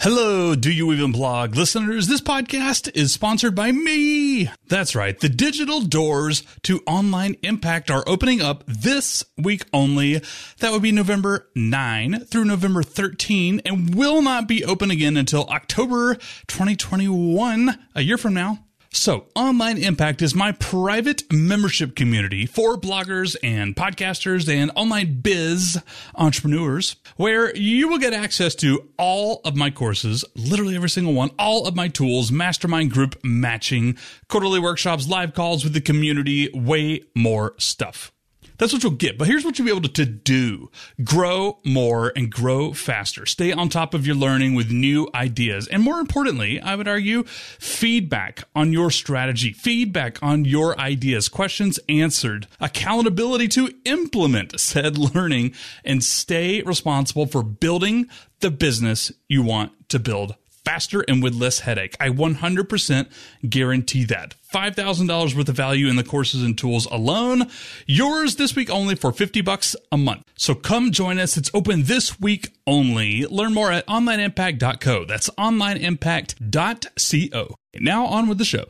[0.00, 2.06] Hello, Do You Even Blog listeners?
[2.06, 4.48] This podcast is sponsored by me.
[4.68, 5.18] That's right.
[5.18, 10.22] The digital doors to online impact are opening up this week only.
[10.60, 15.46] That would be November 9 through November 13 and will not be open again until
[15.46, 16.14] October
[16.46, 18.67] 2021, a year from now.
[18.90, 25.78] So, Online Impact is my private membership community for bloggers and podcasters and online biz
[26.14, 31.30] entrepreneurs, where you will get access to all of my courses, literally every single one,
[31.38, 37.02] all of my tools, mastermind group matching, quarterly workshops, live calls with the community, way
[37.14, 38.10] more stuff.
[38.58, 39.16] That's what you'll get.
[39.16, 40.70] But here's what you'll be able to do
[41.02, 43.24] grow more and grow faster.
[43.24, 45.68] Stay on top of your learning with new ideas.
[45.68, 51.78] And more importantly, I would argue feedback on your strategy, feedback on your ideas, questions
[51.88, 55.54] answered, accountability to implement said learning,
[55.84, 58.08] and stay responsible for building
[58.40, 60.34] the business you want to build
[60.68, 61.96] faster and with less headache.
[61.98, 63.08] I 100%
[63.48, 64.34] guarantee that.
[64.52, 67.48] $5,000 worth of value in the courses and tools alone.
[67.86, 70.24] Yours this week only for 50 bucks a month.
[70.36, 71.38] So come join us.
[71.38, 73.24] It's open this week only.
[73.24, 75.06] Learn more at onlineimpact.co.
[75.06, 77.54] That's onlineimpact.co.
[77.72, 78.66] And Now on with the show.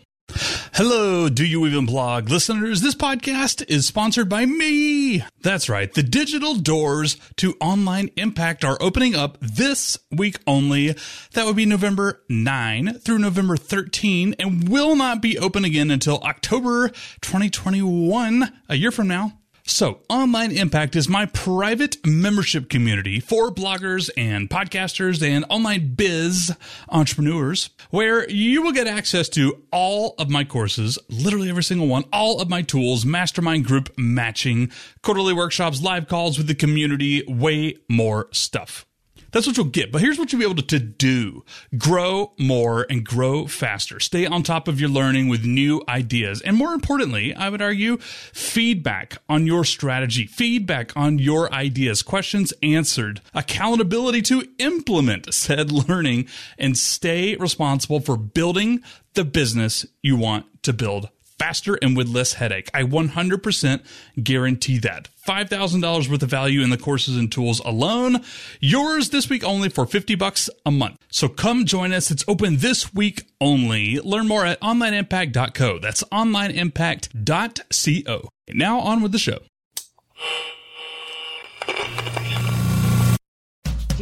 [0.79, 2.83] Hello, Do You Even Blog listeners?
[2.83, 5.25] This podcast is sponsored by me.
[5.43, 5.93] That's right.
[5.93, 10.95] The digital doors to online impact are opening up this week only.
[11.33, 16.19] That would be November 9 through November 13 and will not be open again until
[16.19, 16.91] October
[17.23, 19.33] 2021, a year from now.
[19.71, 26.57] So, Online Impact is my private membership community for bloggers and podcasters and online biz
[26.89, 32.05] entrepreneurs, where you will get access to all of my courses, literally every single one,
[32.15, 37.77] all of my tools, mastermind group matching, quarterly workshops, live calls with the community, way
[37.91, 38.88] more stuff.
[39.31, 39.93] That's what you'll get.
[39.93, 41.45] But here's what you'll be able to do
[41.77, 44.01] grow more and grow faster.
[44.01, 46.41] Stay on top of your learning with new ideas.
[46.41, 52.53] And more importantly, I would argue feedback on your strategy, feedback on your ideas, questions
[52.63, 56.29] answered, accountability to implement said learning,
[56.59, 58.83] and stay responsible for building
[59.15, 62.69] the business you want to build faster and with less headache.
[62.75, 63.83] I 100%
[64.23, 65.09] guarantee that.
[65.27, 68.25] $5,000 worth of value in the courses and tools alone.
[68.61, 70.97] Yours this week only for 50 bucks a month.
[71.11, 72.11] So come join us.
[72.11, 73.99] It's open this week only.
[74.01, 75.79] Learn more at onlineimpact.co.
[75.79, 78.29] That's onlineimpact.co.
[78.51, 79.39] Now on with the show.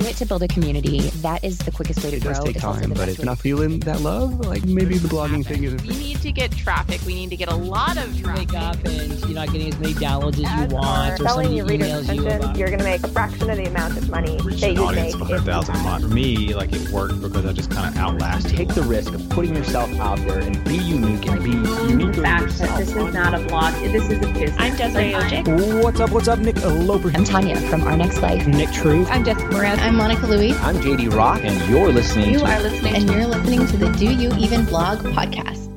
[0.06, 1.00] It to build a community.
[1.22, 2.33] That is the quickest way to it grow.
[2.33, 5.44] does take It's time, but if you're not feeling that love, like maybe the blogging
[5.44, 5.83] thing isn't.
[5.83, 7.00] We need to get traffic.
[7.06, 8.50] We need to get a lot of traffic.
[8.53, 11.53] wake up and you're not getting as many downloads as As you want, or selling
[11.53, 12.56] your readers' emails you attention, about.
[12.56, 14.83] you're going to make a fraction of the amount of money reach that an you
[14.84, 15.22] audience make.
[15.22, 16.03] of 100,000 a month.
[16.05, 18.56] For me, like it worked because I just kind of outlasted.
[18.56, 22.15] Take the risk of putting yourself out there and be unique and be unique.
[22.17, 24.55] the fact that this is not a blog, this is a business.
[24.59, 25.83] I'm Desiree Ojik.
[25.83, 26.11] What's up?
[26.11, 27.11] What's up, Nick Loper?
[27.15, 28.47] I'm Tanya from Our Next Life.
[28.47, 29.09] Nick Truth.
[29.11, 29.78] I'm Jessica Moran.
[29.81, 33.26] I'm Monica Louie, I'm JD Roth, and you're listening you to are listening, and you're
[33.26, 35.72] listening to the Do You Even Blog podcast.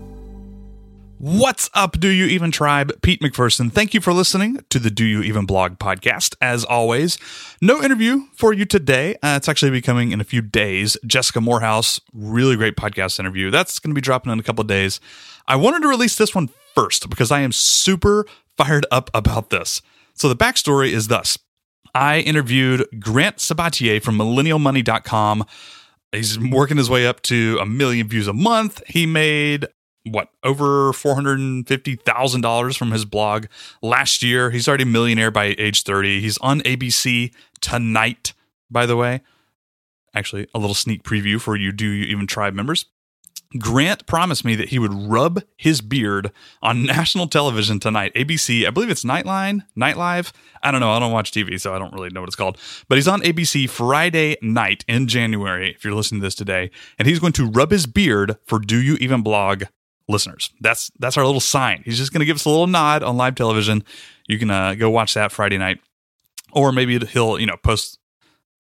[1.20, 3.02] What's up, Do You Even Tribe?
[3.02, 3.72] Pete McPherson.
[3.72, 6.36] Thank you for listening to the Do You Even Blog podcast.
[6.42, 7.18] As always,
[7.62, 9.16] no interview for you today.
[9.24, 10.98] Uh, it's actually be coming in a few days.
[11.08, 13.50] Jessica Moorhouse, really great podcast interview.
[13.50, 15.00] That's going to be dropping in a couple of days.
[15.48, 18.26] I wanted to release this one first because I am super
[18.58, 19.82] fired up about this.
[20.14, 21.38] So the backstory is thus.
[21.94, 25.46] I interviewed Grant Sabatier from millennialmoney.com.
[26.12, 28.82] He's working his way up to a million views a month.
[28.88, 29.68] He made
[30.04, 33.46] what over four hundred and fifty thousand dollars from his blog
[33.82, 34.50] last year.
[34.50, 36.22] He's already a millionaire by age thirty.
[36.22, 38.34] He's on ABC tonight,
[38.72, 39.22] by the way.
[40.16, 42.86] Actually, a little sneak preview for you, do you even tribe members?
[43.58, 48.14] Grant promised me that he would rub his beard on national television tonight.
[48.14, 50.32] ABC, I believe it's Nightline, Nightlive.
[50.62, 50.92] I don't know.
[50.92, 52.58] I don't watch TV, so I don't really know what it's called.
[52.88, 56.70] But he's on ABC Friday night in January, if you're listening to this today.
[57.00, 59.64] And he's going to rub his beard for Do You Even Blog
[60.08, 60.52] listeners.
[60.60, 61.82] That's that's our little sign.
[61.86, 63.84] He's just going to give us a little nod on live television.
[64.28, 65.80] You can uh, go watch that Friday night.
[66.52, 68.00] Or maybe he'll, you know, post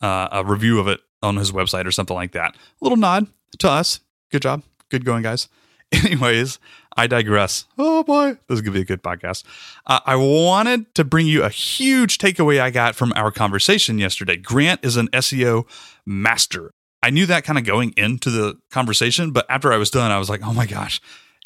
[0.02, 2.56] uh, a review of it on his website or something like that.
[2.56, 3.28] A little nod
[3.60, 4.00] to us.
[4.32, 4.64] Good job.
[4.90, 5.48] Good going, guys.
[5.92, 6.60] Anyways,
[6.96, 7.66] I digress.
[7.78, 9.44] Oh boy, this is gonna be a good podcast.
[9.86, 14.36] Uh, I wanted to bring you a huge takeaway I got from our conversation yesterday.
[14.36, 15.66] Grant is an SEO
[16.06, 16.72] master.
[17.02, 20.20] I knew that kind of going into the conversation, but after I was done, I
[20.20, 21.00] was like, oh my gosh,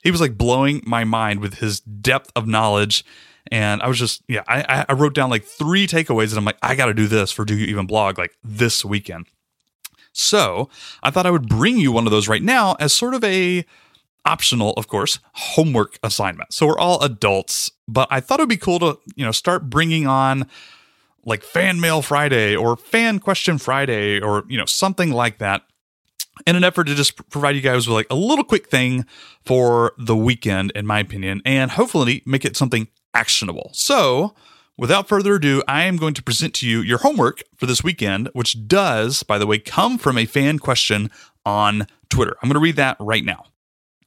[0.03, 3.05] he was like blowing my mind with his depth of knowledge.
[3.51, 6.57] And I was just, yeah, I, I wrote down like three takeaways, and I'm like,
[6.61, 9.27] I got to do this for Do You Even Blog like this weekend.
[10.13, 10.69] So
[11.01, 13.65] I thought I would bring you one of those right now as sort of a
[14.25, 16.53] optional, of course, homework assignment.
[16.53, 19.69] So we're all adults, but I thought it would be cool to, you know, start
[19.69, 20.47] bringing on
[21.25, 25.63] like fan mail Friday or fan question Friday or, you know, something like that
[26.47, 29.05] in an effort to just provide you guys with like a little quick thing
[29.45, 33.69] for the weekend, in my opinion, and hopefully make it something actionable.
[33.73, 34.35] So,
[34.77, 38.29] without further ado, I am going to present to you your homework for this weekend,
[38.33, 41.09] which does, by the way, come from a fan question
[41.45, 42.35] on Twitter.
[42.41, 43.45] I'm going to read that right now.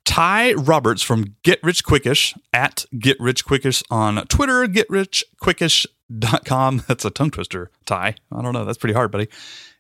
[0.05, 6.85] Ty Roberts from Get Rich Quickish at Get Rich Quickish on Twitter, getrichquickish.com.
[6.89, 8.15] That's a tongue twister, Ty.
[8.31, 8.65] I don't know.
[8.65, 9.27] That's pretty hard, buddy.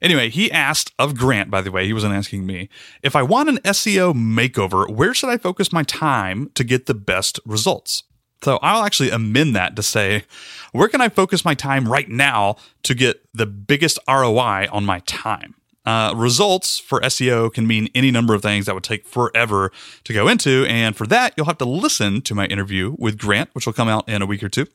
[0.02, 2.68] Anyway, he asked of Grant, by the way, he wasn't asking me,
[3.02, 6.94] if I want an SEO makeover, where should I focus my time to get the
[6.94, 8.02] best results?
[8.42, 10.24] So I'll actually amend that to say,
[10.72, 15.00] where can I focus my time right now to get the biggest ROI on my
[15.00, 15.54] time?
[15.86, 19.70] Uh, results for SEO can mean any number of things that would take forever
[20.02, 20.66] to go into.
[20.68, 23.88] And for that, you'll have to listen to my interview with Grant, which will come
[23.88, 24.66] out in a week or two.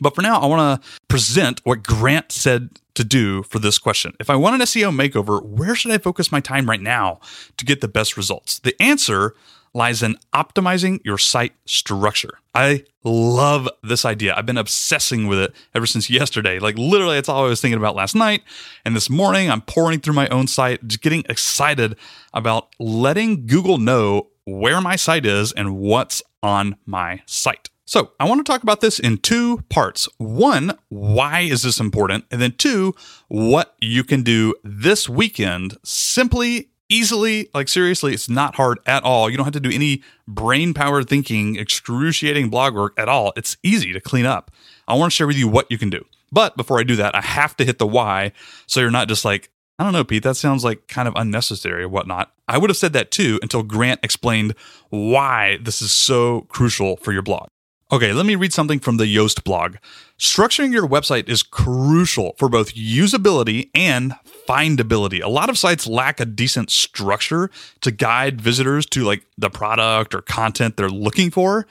[0.00, 4.14] But for now, I want to present what Grant said to do for this question.
[4.20, 7.20] If I want an SEO makeover, where should I focus my time right now
[7.56, 8.58] to get the best results?
[8.58, 9.34] The answer
[9.76, 12.38] lies in optimizing your site structure.
[12.54, 14.34] I love this idea.
[14.34, 16.58] I've been obsessing with it ever since yesterday.
[16.58, 18.42] Like literally, it's all I was thinking about last night.
[18.86, 21.96] And this morning, I'm pouring through my own site, just getting excited
[22.32, 27.68] about letting Google know where my site is and what's on my site.
[27.88, 30.08] So, I want to talk about this in two parts.
[30.16, 32.24] One, why is this important?
[32.32, 32.96] And then two,
[33.28, 39.28] what you can do this weekend simply easily like seriously it's not hard at all.
[39.30, 43.32] You don't have to do any brain power thinking excruciating blog work at all.
[43.36, 44.50] It's easy to clean up.
[44.88, 46.04] I want to share with you what you can do.
[46.32, 48.32] But before i do that i have to hit the why
[48.66, 49.48] so you're not just like
[49.78, 52.32] i don't know pete that sounds like kind of unnecessary or whatnot.
[52.48, 54.54] I would have said that too until grant explained
[54.90, 57.48] why this is so crucial for your blog
[57.92, 59.76] Okay, let me read something from the Yoast blog.
[60.18, 64.16] Structuring your website is crucial for both usability and
[64.48, 65.22] findability.
[65.22, 67.48] A lot of sites lack a decent structure
[67.82, 71.68] to guide visitors to like the product or content they're looking for.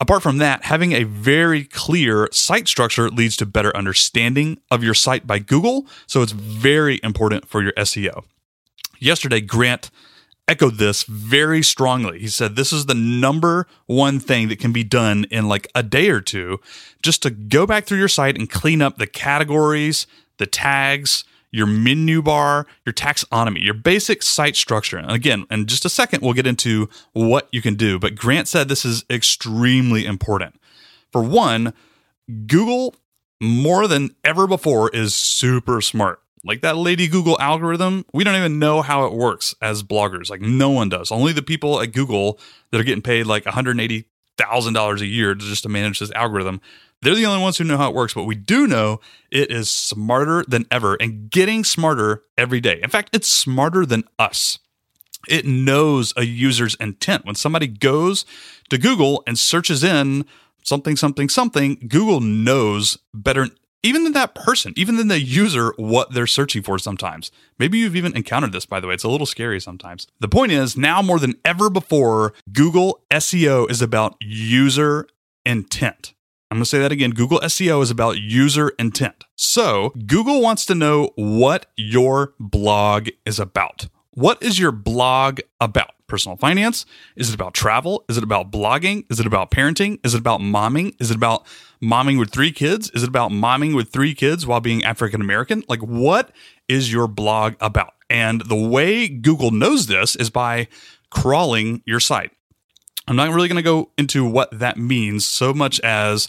[0.00, 4.94] Apart from that, having a very clear site structure leads to better understanding of your
[4.94, 8.24] site by Google, so it's very important for your SEO.
[8.98, 9.90] Yesterday, Grant
[10.50, 12.18] echoed this very strongly.
[12.18, 15.82] He said this is the number one thing that can be done in like a
[15.84, 16.58] day or two
[17.02, 20.08] just to go back through your site and clean up the categories,
[20.38, 24.98] the tags, your menu bar, your taxonomy, your basic site structure.
[24.98, 27.98] And again, in just a second, we'll get into what you can do.
[28.00, 30.56] But Grant said this is extremely important.
[31.12, 31.74] For one,
[32.46, 32.96] Google
[33.40, 36.20] more than ever before is super smart.
[36.44, 40.30] Like that Lady Google algorithm, we don't even know how it works as bloggers.
[40.30, 41.10] Like no one does.
[41.10, 42.38] Only the people at Google
[42.70, 46.60] that are getting paid like $180,000 a year just to manage this algorithm.
[47.02, 49.00] They're the only ones who know how it works, but we do know
[49.30, 52.80] it is smarter than ever and getting smarter every day.
[52.82, 54.58] In fact, it's smarter than us.
[55.28, 57.26] It knows a user's intent.
[57.26, 58.24] When somebody goes
[58.70, 60.24] to Google and searches in
[60.64, 63.48] something, something, something, Google knows better
[63.82, 67.30] even than that person, even than the user, what they're searching for sometimes.
[67.58, 68.94] Maybe you've even encountered this, by the way.
[68.94, 70.06] It's a little scary sometimes.
[70.20, 75.06] The point is, now more than ever before, Google SEO is about user
[75.46, 76.14] intent.
[76.50, 77.12] I'm going to say that again.
[77.12, 79.24] Google SEO is about user intent.
[79.36, 83.86] So, Google wants to know what your blog is about.
[84.10, 85.92] What is your blog about?
[86.10, 86.86] Personal finance?
[87.14, 88.04] Is it about travel?
[88.08, 89.04] Is it about blogging?
[89.10, 90.00] Is it about parenting?
[90.04, 90.94] Is it about momming?
[90.98, 91.46] Is it about
[91.80, 92.90] momming with three kids?
[92.90, 95.62] Is it about momming with three kids while being African American?
[95.68, 96.32] Like, what
[96.68, 97.94] is your blog about?
[98.10, 100.66] And the way Google knows this is by
[101.10, 102.32] crawling your site.
[103.06, 106.28] I'm not really going to go into what that means so much as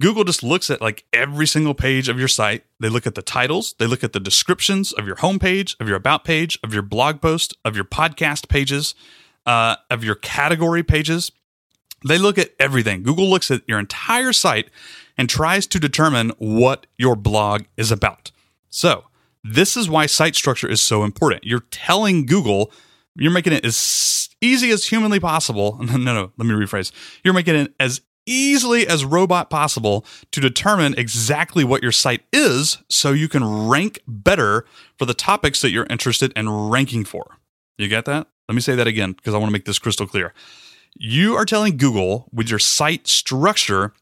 [0.00, 2.64] Google just looks at like every single page of your site.
[2.80, 5.96] They look at the titles, they look at the descriptions of your homepage, of your
[5.96, 8.94] about page, of your blog post, of your podcast pages,
[9.46, 11.32] uh, of your category pages.
[12.06, 13.02] They look at everything.
[13.02, 14.68] Google looks at your entire site
[15.16, 18.30] and tries to determine what your blog is about.
[18.68, 19.04] So,
[19.42, 21.44] this is why site structure is so important.
[21.44, 22.72] You're telling Google,
[23.14, 25.80] you're making it as easy as humanly possible.
[25.84, 26.92] No, no, let me rephrase.
[27.22, 32.78] You're making it as easily as robot possible to determine exactly what your site is
[32.88, 34.64] so you can rank better
[34.96, 37.38] for the topics that you're interested in ranking for.
[37.78, 38.26] You get that?
[38.48, 40.32] Let me say that again because I want to make this crystal clear.
[40.96, 43.92] You are telling Google with your site structure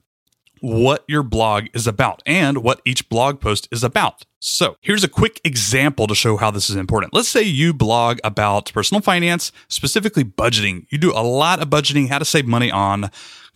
[0.60, 4.24] what your blog is about and what each blog post is about.
[4.38, 7.12] So, here's a quick example to show how this is important.
[7.12, 10.86] Let's say you blog about personal finance, specifically budgeting.
[10.90, 13.10] You do a lot of budgeting, how to save money on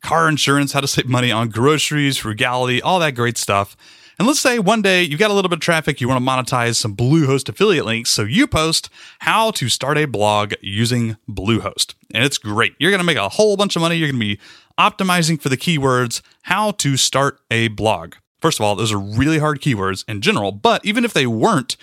[0.06, 3.76] car insurance, how to save money on groceries, frugality, all that great stuff.
[4.20, 6.30] And let's say one day you got a little bit of traffic, you want to
[6.30, 8.10] monetize some Bluehost affiliate links.
[8.10, 11.94] So you post how to start a blog using Bluehost.
[12.14, 12.76] And it's great.
[12.78, 13.96] You're going to make a whole bunch of money.
[13.96, 14.40] You're going to be
[14.78, 18.14] optimizing for the keywords, how to start a blog.
[18.40, 21.76] First of all, those are really hard keywords in general, but even if they weren't,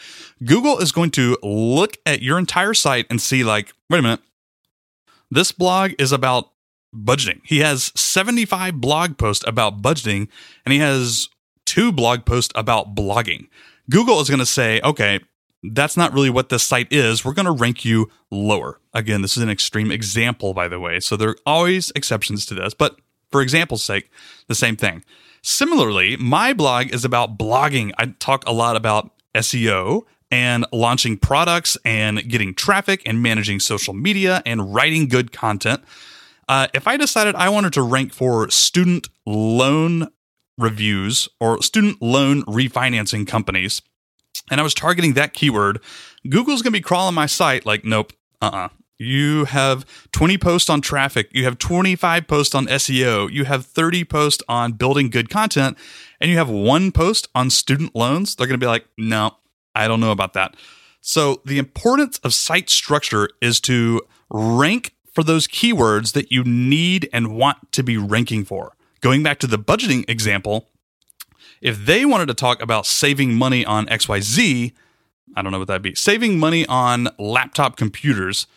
[0.46, 4.22] Google is going to look at your entire site and see, like, wait a minute,
[5.30, 6.53] this blog is about
[6.94, 7.42] budgeting.
[7.44, 10.28] He has 75 blog posts about budgeting,
[10.66, 11.30] and he has
[11.66, 13.48] two blog posts about blogging.
[13.90, 15.20] Google is going to say, okay,
[15.64, 17.24] that's not really what this site is.
[17.24, 18.80] We're going to rank you lower.
[18.94, 21.00] Again, this is an extreme example, by the way.
[21.00, 22.98] So there are always exceptions to this, but
[23.32, 24.10] for example's sake,
[24.48, 25.04] the same thing.
[25.42, 27.92] Similarly, my blog is about blogging.
[27.98, 33.94] I talk a lot about SEO and launching products and getting traffic and managing social
[33.94, 35.84] media and writing good content.
[36.48, 40.10] Uh, if I decided I wanted to rank for student loan
[40.58, 43.82] reviews or student loan refinancing companies,
[44.52, 45.80] and I was targeting that keyword,
[46.28, 48.70] Google's going to be crawling my site like, nope, uh uh
[49.00, 54.04] You have 20 posts on traffic, you have 25 posts on SEO, you have 30
[54.06, 55.78] posts on building good content,
[56.20, 58.36] and you have one post on student loans.
[58.36, 59.38] They're going to be like, no,
[59.76, 60.56] I don't know about that.
[61.06, 67.10] So, the importance of site structure is to rank for those keywords that you need
[67.14, 68.76] and want to be ranking for.
[69.02, 70.70] Going back to the budgeting example,
[71.62, 74.74] if they wanted to talk about saving money on XYZ,
[75.36, 78.48] I don't know what that'd be, saving money on laptop computers,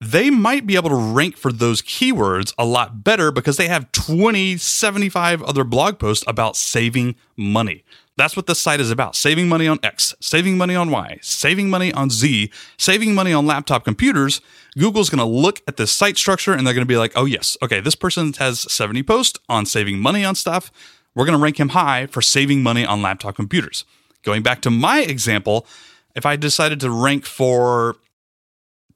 [0.00, 3.92] they might be able to rank for those keywords a lot better because they have
[3.92, 7.84] 20, 75 other blog posts about saving money.
[8.16, 11.70] That's what this site is about saving money on X, saving money on Y, saving
[11.70, 14.40] money on Z, saving money on laptop computers.
[14.78, 17.24] Google's going to look at this site structure and they're going to be like, oh,
[17.24, 20.70] yes, okay, this person has 70 posts on saving money on stuff.
[21.14, 23.84] We're going to rank him high for saving money on laptop computers.
[24.22, 25.66] Going back to my example,
[26.14, 27.96] if I decided to rank for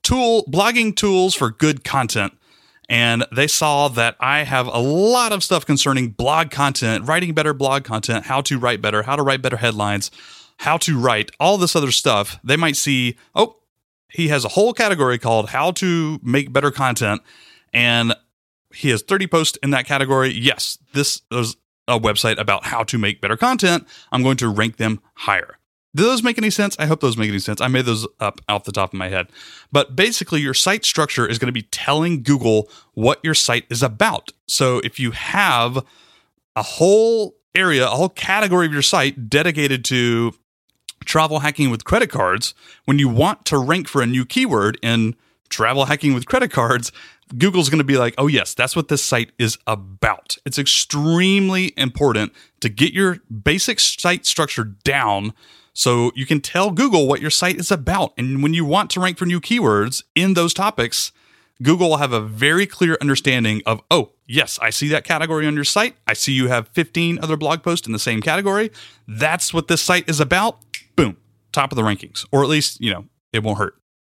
[0.02, 2.34] tool blogging tools for good content,
[2.88, 7.54] and they saw that I have a lot of stuff concerning blog content, writing better
[7.54, 10.10] blog content, how to write better, how to write better headlines,
[10.58, 12.38] how to write, all this other stuff.
[12.44, 13.56] They might see, oh,
[14.08, 17.22] he has a whole category called how to make better content
[17.72, 18.14] and
[18.72, 20.32] he has 30 posts in that category.
[20.32, 23.86] Yes, this is a website about how to make better content.
[24.10, 25.58] I'm going to rank them higher.
[25.96, 26.76] Do those make any sense?
[26.78, 27.60] I hope those make any sense.
[27.60, 29.28] I made those up off the top of my head.
[29.70, 33.82] But basically, your site structure is going to be telling Google what your site is
[33.82, 34.32] about.
[34.46, 35.84] So if you have
[36.56, 40.32] a whole area, a whole category of your site dedicated to
[41.04, 42.54] travel hacking with credit cards,
[42.86, 45.14] when you want to rank for a new keyword in
[45.48, 46.90] travel hacking with credit cards,
[47.38, 50.36] Google's going to be like, oh, yes, that's what this site is about.
[50.44, 55.32] It's extremely important to get your basic site structure down
[55.74, 58.14] so you can tell Google what your site is about.
[58.16, 61.12] And when you want to rank for new keywords in those topics,
[61.62, 65.54] Google will have a very clear understanding of, oh, yes, I see that category on
[65.54, 65.96] your site.
[66.06, 68.70] I see you have 15 other blog posts in the same category.
[69.06, 70.58] That's what this site is about.
[70.96, 71.16] Boom,
[71.52, 73.74] top of the rankings, or at least, you know, it won't hurt.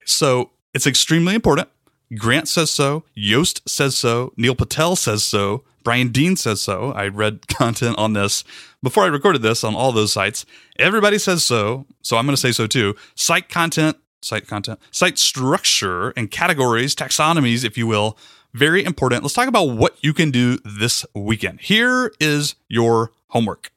[0.04, 1.68] So it's extremely important.
[2.16, 3.04] Grant says so.
[3.16, 4.32] Yoast says so.
[4.36, 5.64] Neil Patel says so.
[5.82, 6.92] Brian Dean says so.
[6.92, 8.42] I read content on this
[8.82, 10.44] before I recorded this on all those sites.
[10.78, 12.94] Everybody says so, so I'm going to say so too.
[13.14, 18.18] Site content, site content, site structure and categories, taxonomies, if you will,
[18.54, 19.22] very important.
[19.22, 21.60] Let's talk about what you can do this weekend.
[21.60, 23.73] Here is your homework.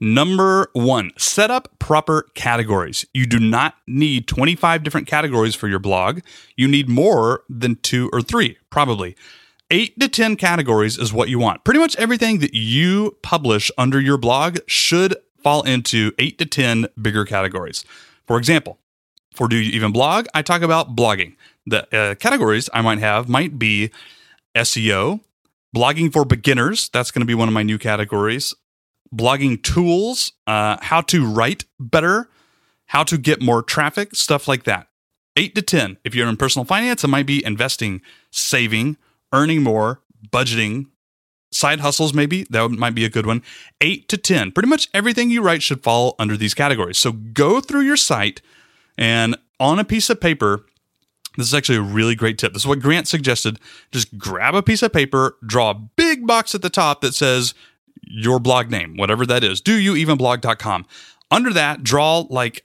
[0.00, 3.04] Number one, set up proper categories.
[3.12, 6.20] You do not need 25 different categories for your blog.
[6.56, 9.16] You need more than two or three, probably
[9.70, 11.64] eight to 10 categories is what you want.
[11.64, 16.86] Pretty much everything that you publish under your blog should fall into eight to 10
[17.00, 17.84] bigger categories.
[18.26, 18.78] For example,
[19.34, 21.36] for Do You Even Blog, I talk about blogging.
[21.66, 23.90] The uh, categories I might have might be
[24.54, 25.20] SEO,
[25.74, 26.88] blogging for beginners.
[26.88, 28.54] That's going to be one of my new categories.
[29.14, 32.28] Blogging tools, uh, how to write better,
[32.86, 34.88] how to get more traffic, stuff like that.
[35.36, 35.98] Eight to 10.
[36.04, 38.96] If you're in personal finance, it might be investing, saving,
[39.32, 40.86] earning more, budgeting,
[41.52, 43.42] side hustles, maybe that might be a good one.
[43.80, 44.52] Eight to 10.
[44.52, 46.98] Pretty much everything you write should fall under these categories.
[46.98, 48.40] So go through your site
[48.96, 50.66] and on a piece of paper,
[51.36, 52.52] this is actually a really great tip.
[52.52, 53.58] This is what Grant suggested.
[53.92, 57.54] Just grab a piece of paper, draw a big box at the top that says
[58.10, 60.86] your blog name, whatever that is, do you even blog.com.
[61.30, 62.64] Under that, draw like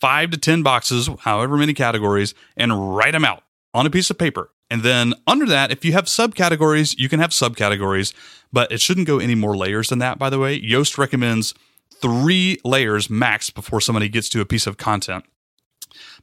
[0.00, 3.42] five to 10 boxes, however many categories, and write them out
[3.74, 4.50] on a piece of paper.
[4.70, 8.12] And then under that, if you have subcategories, you can have subcategories,
[8.52, 10.60] but it shouldn't go any more layers than that, by the way.
[10.60, 11.54] Yoast recommends
[12.00, 15.24] three layers max before somebody gets to a piece of content.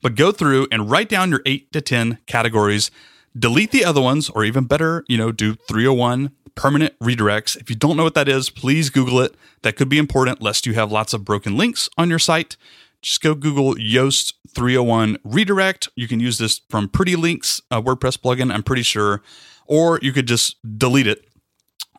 [0.02, 2.92] But go through and write down your eight to 10 categories,
[3.38, 7.58] delete the other ones, or even better, you know, do 301 permanent redirects.
[7.58, 9.36] If you don't know what that is, please Google it.
[9.62, 12.58] That could be important lest you have lots of broken links on your site.
[13.02, 15.90] Just go Google Yoast 301 redirect.
[15.96, 19.22] You can use this from Pretty Links, a WordPress plugin, I'm pretty sure.
[19.68, 21.28] Or you could just delete it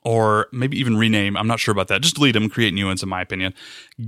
[0.06, 1.36] or maybe even rename.
[1.36, 2.00] I'm not sure about that.
[2.00, 3.54] Just delete them, create new ones, in my opinion.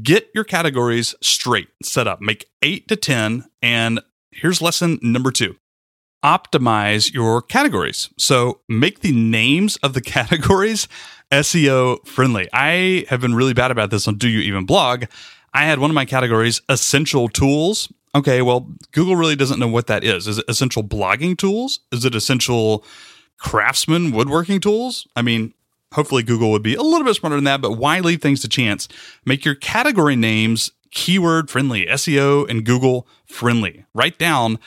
[0.02, 3.44] Get your categories straight, set up, make eight to 10.
[3.62, 4.00] And
[4.30, 5.56] here's lesson number two
[6.24, 8.10] optimize your categories.
[8.16, 10.88] So make the names of the categories
[11.30, 12.48] SEO friendly.
[12.52, 15.04] I have been really bad about this on Do You Even Blog.
[15.54, 17.92] I had one of my categories essential tools.
[18.14, 20.26] Okay, well, Google really doesn't know what that is.
[20.26, 21.80] Is it essential blogging tools?
[21.92, 22.84] Is it essential
[23.38, 25.06] craftsman woodworking tools?
[25.14, 25.52] I mean,
[25.92, 28.48] hopefully Google would be a little bit smarter than that, but why leave things to
[28.48, 28.88] chance?
[29.24, 33.84] Make your category names keyword friendly, SEO and Google friendly.
[33.94, 34.58] Write down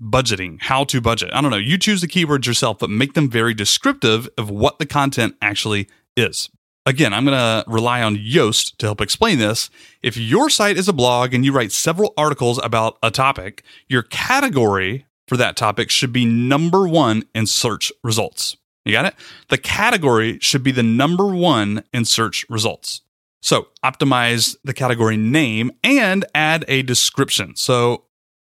[0.00, 1.30] budgeting, how to budget.
[1.32, 1.56] I don't know.
[1.56, 5.88] You choose the keywords yourself, but make them very descriptive of what the content actually
[6.16, 6.50] is.
[6.86, 9.68] Again, I'm going to rely on Yoast to help explain this.
[10.02, 14.02] If your site is a blog and you write several articles about a topic, your
[14.02, 18.56] category for that topic should be number one in search results.
[18.84, 19.14] You got it?
[19.48, 23.02] The category should be the number one in search results.
[23.42, 27.56] So optimize the category name and add a description.
[27.56, 28.04] So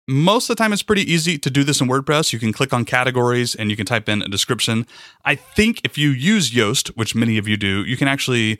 [0.07, 2.31] most of the time, it's pretty easy to do this in WordPress.
[2.31, 4.87] You can click on categories and you can type in a description.
[5.25, 8.59] I think if you use Yoast, which many of you do, you can actually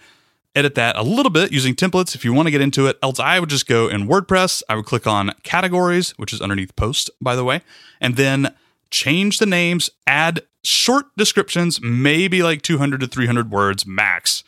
[0.56, 2.98] edit that a little bit using templates if you want to get into it.
[3.02, 4.64] Else, I would just go in WordPress.
[4.68, 7.62] I would click on categories, which is underneath post, by the way,
[8.02, 8.54] and then
[8.90, 14.44] change the names, add short descriptions, maybe like 200 to 300 words max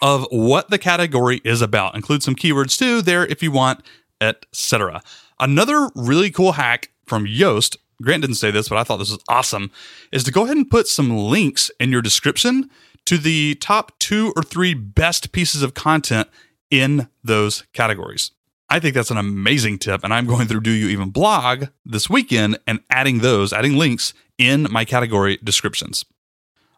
[0.00, 1.94] of what the category is about.
[1.94, 3.82] Include some keywords too there if you want,
[4.20, 5.02] etc.
[5.42, 9.24] Another really cool hack from Yoast, Grant didn't say this, but I thought this was
[9.28, 9.72] awesome,
[10.12, 12.70] is to go ahead and put some links in your description
[13.06, 16.28] to the top two or three best pieces of content
[16.70, 18.30] in those categories.
[18.70, 20.04] I think that's an amazing tip.
[20.04, 24.14] And I'm going through Do You Even blog this weekend and adding those, adding links
[24.38, 26.04] in my category descriptions.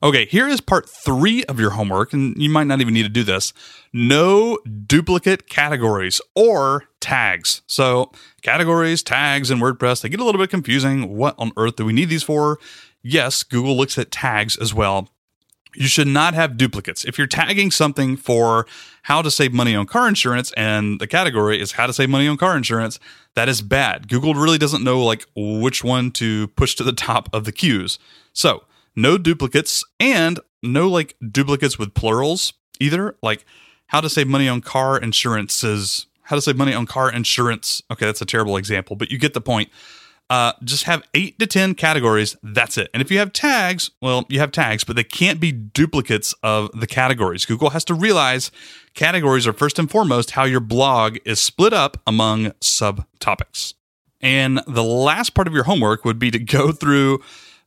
[0.05, 3.09] Okay, here is part three of your homework, and you might not even need to
[3.09, 3.55] do this.
[3.90, 7.62] No duplicate categories or tags.
[7.67, 8.12] So,
[8.43, 11.17] categories, tags, and WordPress, they get a little bit confusing.
[11.17, 12.59] What on earth do we need these for?
[13.03, 15.09] Yes, Google looks at tags as well.
[15.75, 17.07] You should not have duplicates.
[17.07, 18.67] If you're tagging something for
[19.05, 22.29] how to save money on car insurance and the category is how to save money
[22.29, 23.01] on car insurance,
[23.37, 24.09] that is bad.
[24.09, 27.99] Google really doesn't know like which one to push to the top of the queues.
[28.35, 28.64] So,
[28.96, 33.16] no duplicates and no like duplicates with plurals either.
[33.22, 33.44] Like
[33.87, 36.07] how to save money on car insurances.
[36.22, 37.83] How to save money on car insurance.
[37.90, 39.70] Okay, that's a terrible example, but you get the point.
[40.30, 42.35] Uh, just have eight to 10 categories.
[42.42, 42.88] That's it.
[42.94, 46.70] And if you have tags, well, you have tags, but they can't be duplicates of
[46.72, 47.44] the categories.
[47.44, 48.50] Google has to realize
[48.94, 53.74] categories are first and foremost how your blog is split up among subtopics.
[54.22, 57.20] And the last part of your homework would be to go through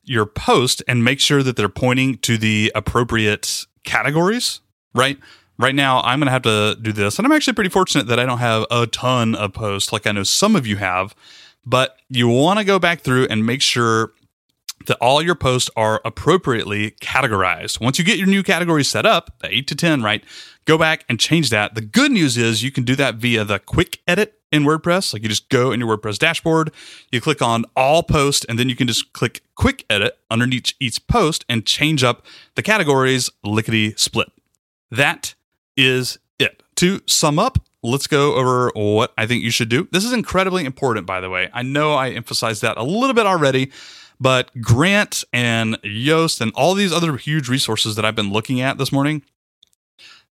[0.08, 4.62] your post and make sure that they're pointing to the appropriate categories,
[4.96, 5.20] right?
[5.60, 7.18] Right now, I'm going to have to do this.
[7.18, 10.12] And I'm actually pretty fortunate that I don't have a ton of posts like I
[10.12, 11.16] know some of you have,
[11.66, 14.14] but you want to go back through and make sure
[14.86, 17.82] that all your posts are appropriately categorized.
[17.82, 20.24] Once you get your new categories set up, the 8 to 10, right?
[20.66, 21.76] Go back and change that.
[21.76, 25.14] The good news is you can do that via the quick edit in WordPress.
[25.14, 26.72] Like you just go in your WordPress dashboard,
[27.12, 31.06] you click on all posts, and then you can just click quick edit underneath each
[31.08, 34.30] post and change up the categories lickety split.
[34.92, 35.36] That
[35.76, 36.64] is it.
[36.78, 39.88] To sum up, let's go over what I think you should do.
[39.92, 41.50] This is incredibly important, by the way.
[41.54, 43.72] I know I emphasized that a little bit already,
[44.20, 48.78] but Grant and Yoast and all these other huge resources that I've been looking at
[48.78, 49.24] this morning,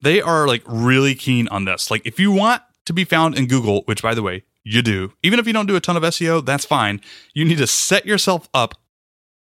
[0.01, 1.91] they are like really keen on this.
[1.91, 5.13] Like, if you want to be found in Google, which by the way, you do,
[5.23, 7.01] even if you don't do a ton of SEO, that's fine.
[7.35, 8.75] You need to set yourself up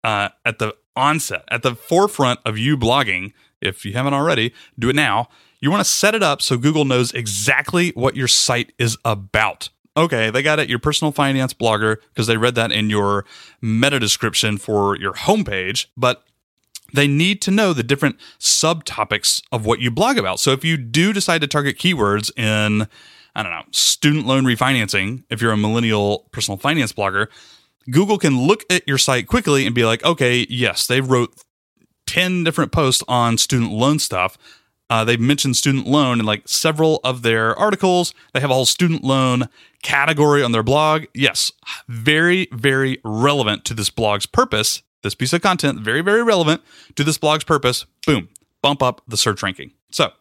[0.03, 3.33] uh, at the onset, at the forefront of you blogging.
[3.61, 5.27] If you haven't already, do it now.
[5.59, 9.69] You want to set it up so Google knows exactly what your site is about.
[9.97, 13.25] Okay, they got it, your personal finance blogger, because they read that in your
[13.61, 15.87] meta description for your homepage.
[15.97, 16.23] But
[16.93, 20.39] they need to know the different subtopics of what you blog about.
[20.39, 22.87] So if you do decide to target keywords in,
[23.39, 27.27] I don't know, student loan refinancing, if you're a millennial personal finance blogger,
[27.89, 31.33] Google can look at your site quickly and be like, okay, yes, they wrote
[32.05, 34.37] 10 different posts on student loan stuff.
[34.89, 38.13] Uh, they've mentioned student loan in like several of their articles.
[38.33, 39.47] They have a whole student loan
[39.83, 41.05] category on their blog.
[41.13, 41.53] Yes,
[41.87, 44.83] very, very relevant to this blog's purpose.
[45.01, 46.61] This piece of content, very, very relevant
[46.97, 47.85] to this blog's purpose.
[48.05, 48.27] Boom,
[48.61, 49.71] bump up the search ranking.
[49.91, 50.11] So,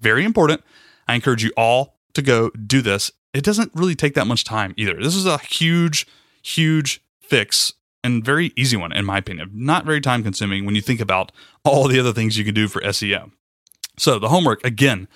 [0.00, 0.64] very important.
[1.06, 3.10] I encourage you all to go do this.
[3.32, 4.94] It doesn't really take that much time either.
[4.94, 6.06] This is a huge,
[6.42, 7.72] huge fix
[8.02, 9.50] and very easy one, in my opinion.
[9.52, 11.32] Not very time consuming when you think about
[11.64, 13.32] all the other things you can do for SEO.
[13.96, 15.08] So, the homework again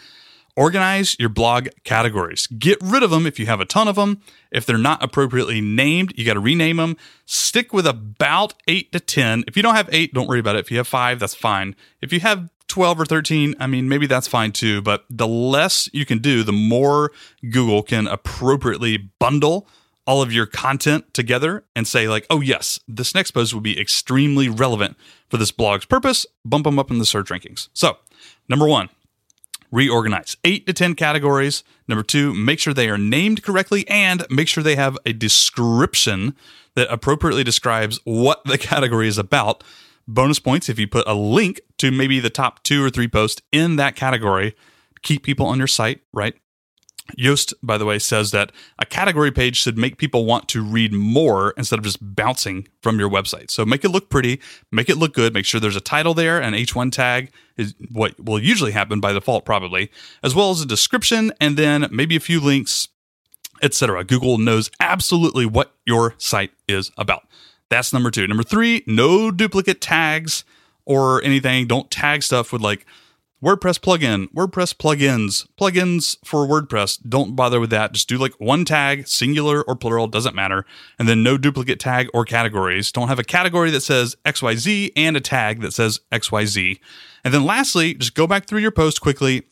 [0.59, 2.49] organize your blog categories.
[2.49, 4.21] Get rid of them if you have a ton of them.
[4.51, 6.97] If they're not appropriately named, you got to rename them.
[7.27, 9.45] Stick with about eight to 10.
[9.47, 10.61] If you don't have eight, don't worry about it.
[10.61, 11.77] If you have five, that's fine.
[12.03, 14.81] If you have 12 or 13, I mean, maybe that's fine too.
[14.81, 19.67] But the less you can do, the more Google can appropriately bundle
[20.07, 23.79] all of your content together and say, like, oh, yes, this next post will be
[23.79, 24.97] extremely relevant
[25.29, 26.25] for this blog's purpose.
[26.47, 27.69] Bump them up in the search rankings.
[27.75, 27.99] So,
[28.49, 28.89] number one,
[29.71, 31.63] reorganize eight to 10 categories.
[31.87, 36.35] Number two, make sure they are named correctly and make sure they have a description
[36.75, 39.63] that appropriately describes what the category is about.
[40.11, 43.43] Bonus points if you put a link to maybe the top two or three posts
[43.53, 44.57] in that category.
[45.03, 46.35] Keep people on your site, right?
[47.17, 50.93] Yoast, by the way, says that a category page should make people want to read
[50.93, 53.51] more instead of just bouncing from your website.
[53.51, 54.41] So make it look pretty,
[54.73, 58.19] make it look good, make sure there's a title there, an H1 tag is what
[58.23, 59.91] will usually happen by default, probably,
[60.23, 62.89] as well as a description and then maybe a few links,
[63.63, 64.05] etc.
[64.05, 67.27] Google knows absolutely what your site is about.
[67.69, 68.27] That's number two.
[68.27, 70.45] Number three, no duplicate tags
[70.85, 71.67] or anything.
[71.67, 72.87] Don't tag stuff with like
[73.43, 76.99] WordPress plugin, WordPress plugins, plugins for WordPress.
[77.09, 77.93] Don't bother with that.
[77.93, 80.65] Just do like one tag, singular or plural, doesn't matter.
[80.99, 82.91] And then no duplicate tag or categories.
[82.91, 86.81] Don't have a category that says XYZ and a tag that says XYZ.
[87.23, 89.45] And then lastly, just go back through your post quickly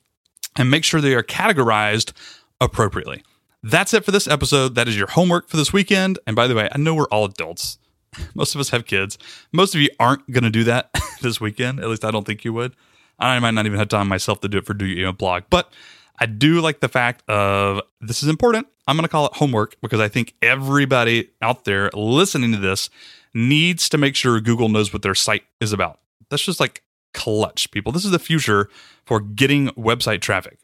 [0.57, 2.13] and make sure they are categorized
[2.61, 3.23] appropriately.
[3.63, 4.75] That's it for this episode.
[4.75, 6.19] That is your homework for this weekend.
[6.27, 7.79] And by the way, I know we're all adults.
[8.35, 9.19] Most of us have kids.
[9.53, 10.91] Most of you aren't going to do that
[11.23, 11.81] this weekend.
[11.81, 12.75] At least I don't think you would.
[13.19, 15.45] I might not even have time myself to do it for Do You Even Blog.
[15.49, 15.73] But
[16.19, 18.67] I do like the fact of this is important.
[18.87, 22.91] I'm going to call it homework because I think everybody out there listening to this
[23.35, 26.01] needs to make sure Google knows what their site is about.
[26.31, 27.93] That's just like clutch, people.
[27.93, 28.69] This is the future
[29.05, 30.59] for getting website traffic.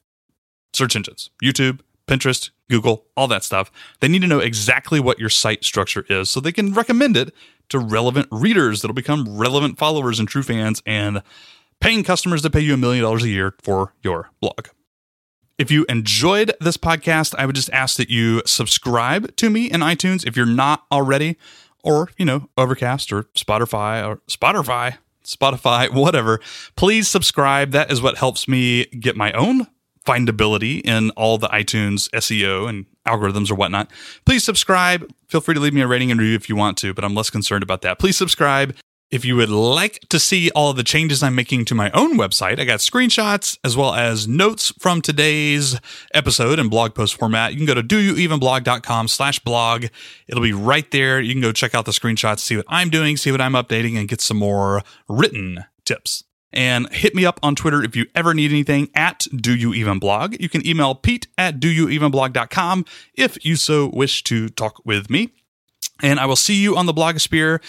[0.73, 3.71] Search engines, YouTube, Pinterest, Google, all that stuff.
[4.01, 7.35] They need to know exactly what your site structure is so they can recommend it
[7.69, 11.23] to relevant readers that'll become relevant followers and true fans and
[11.81, 14.69] paying customers that pay you a million dollars a year for your blog.
[15.59, 19.81] If you enjoyed this podcast, I would just ask that you subscribe to me in
[19.81, 21.37] iTunes if you're not already,
[21.85, 26.41] or, you know, Overcast or Spotify or Spotify, Spotify, whatever.
[26.77, 27.73] Please subscribe.
[27.73, 29.67] That is what helps me get my own
[30.05, 33.91] findability in all the iTunes SEO and algorithms or whatnot.
[34.25, 35.09] Please subscribe.
[35.29, 37.15] Feel free to leave me a rating and review if you want to, but I'm
[37.15, 37.99] less concerned about that.
[37.99, 38.75] Please subscribe.
[39.11, 42.59] If you would like to see all the changes I'm making to my own website,
[42.59, 45.79] I got screenshots as well as notes from today's
[46.15, 47.53] episode in blog post format.
[47.53, 49.87] You can go to doyouevenblog.com slash blog.
[50.27, 51.21] It'll be right there.
[51.21, 53.99] You can go check out the screenshots, see what I'm doing, see what I'm updating,
[53.99, 56.25] and get some more written tips.
[56.53, 59.99] And hit me up on Twitter if you ever need anything at Do You Even
[59.99, 60.37] Blog.
[60.39, 62.85] You can email Pete at doyouevenblog.com
[63.15, 65.31] if you so wish to talk with me.
[66.03, 67.61] And I will see you on the blogosphere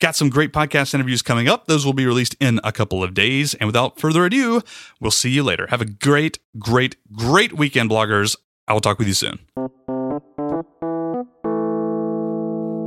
[0.00, 1.66] Got some great podcast interviews coming up.
[1.66, 3.54] Those will be released in a couple of days.
[3.54, 4.62] And without further ado,
[5.00, 5.66] we'll see you later.
[5.70, 8.36] Have a great, great, great weekend, bloggers.
[8.68, 9.97] I will talk with you soon.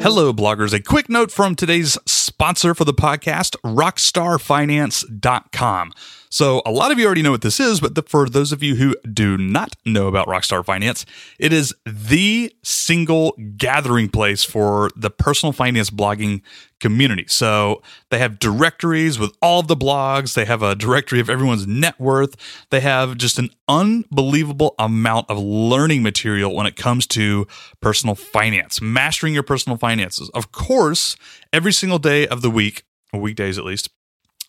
[0.02, 0.74] Hello, bloggers.
[0.74, 5.94] A quick note from today's sponsor for the podcast, rockstarfinance.com.
[6.28, 8.64] So, a lot of you already know what this is, but the, for those of
[8.64, 11.06] you who do not know about Rockstar Finance,
[11.38, 16.42] it is the single gathering place for the personal finance blogging
[16.82, 17.26] community.
[17.28, 22.00] So, they have directories with all the blogs, they have a directory of everyone's net
[22.00, 22.36] worth,
[22.70, 27.48] they have just an unbelievable amount of learning material when it comes to
[27.80, 30.30] personal finance, mastering your personal finances.
[30.32, 31.16] Of course,
[31.54, 33.90] every single day of the week, weekdays at least,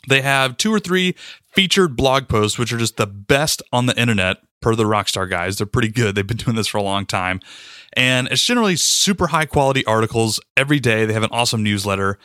[0.09, 1.15] they have two or three
[1.53, 5.59] featured blog posts, which are just the best on the internet per the Rockstar guys.
[5.59, 6.15] They're pretty good.
[6.15, 7.41] They've been doing this for a long time.
[7.95, 11.05] And it's generally super high quality articles every day.
[11.05, 12.19] They have an awesome newsletter.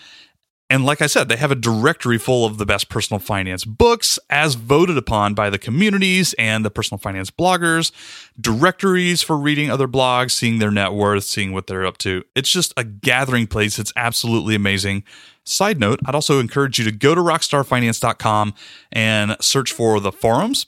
[0.69, 4.19] And like I said, they have a directory full of the best personal finance books
[4.29, 7.91] as voted upon by the communities and the personal finance bloggers,
[8.39, 12.23] directories for reading other blogs, seeing their net worth, seeing what they're up to.
[12.35, 13.79] It's just a gathering place.
[13.79, 15.03] It's absolutely amazing.
[15.45, 18.53] Side note, I'd also encourage you to go to rockstarfinance.com
[18.91, 20.65] and search for the forums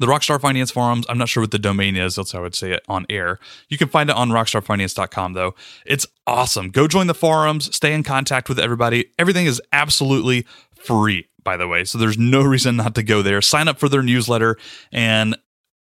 [0.00, 1.06] the Rockstar Finance forums.
[1.08, 2.16] I'm not sure what the domain is.
[2.16, 3.38] That's how I would say it on air.
[3.68, 5.54] You can find it on rockstarfinance.com though.
[5.86, 6.70] It's awesome.
[6.70, 9.06] Go join the forums, stay in contact with everybody.
[9.18, 11.84] Everything is absolutely free, by the way.
[11.84, 13.40] So there's no reason not to go there.
[13.42, 14.56] Sign up for their newsletter
[14.92, 15.36] and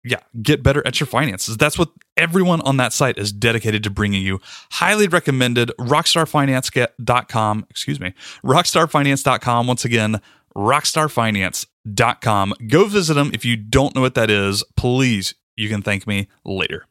[0.04, 1.56] yeah, get better at your finances.
[1.56, 4.40] That's what everyone on that site is dedicated to bringing you.
[4.72, 8.12] Highly recommended rockstarfinance.com, excuse me,
[8.44, 10.20] rockstarfinance.com once again,
[10.56, 11.68] rockstarfinance.com.
[12.68, 14.64] Go visit them if you don't know what that is.
[14.76, 16.86] Please, you can thank me later.